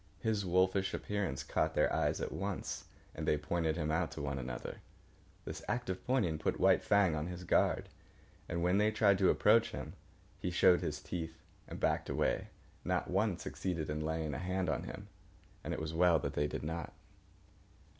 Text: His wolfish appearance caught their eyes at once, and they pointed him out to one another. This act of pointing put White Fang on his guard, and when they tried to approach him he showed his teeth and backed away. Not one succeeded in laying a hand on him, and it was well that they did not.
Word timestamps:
His 0.19 0.43
wolfish 0.43 0.95
appearance 0.95 1.43
caught 1.43 1.75
their 1.75 1.93
eyes 1.93 2.19
at 2.19 2.31
once, 2.31 2.85
and 3.13 3.27
they 3.27 3.37
pointed 3.37 3.77
him 3.77 3.91
out 3.91 4.09
to 4.13 4.21
one 4.23 4.39
another. 4.39 4.81
This 5.45 5.61
act 5.67 5.91
of 5.91 6.03
pointing 6.07 6.39
put 6.39 6.59
White 6.59 6.81
Fang 6.83 7.13
on 7.13 7.27
his 7.27 7.43
guard, 7.43 7.87
and 8.49 8.63
when 8.63 8.79
they 8.79 8.89
tried 8.89 9.19
to 9.19 9.29
approach 9.29 9.69
him 9.73 9.93
he 10.39 10.49
showed 10.49 10.81
his 10.81 10.99
teeth 11.01 11.43
and 11.67 11.79
backed 11.79 12.09
away. 12.09 12.47
Not 12.83 13.11
one 13.11 13.37
succeeded 13.37 13.91
in 13.91 14.03
laying 14.03 14.33
a 14.33 14.39
hand 14.39 14.69
on 14.71 14.85
him, 14.85 15.07
and 15.63 15.71
it 15.71 15.79
was 15.79 15.93
well 15.93 16.17
that 16.17 16.33
they 16.33 16.47
did 16.47 16.63
not. 16.63 16.93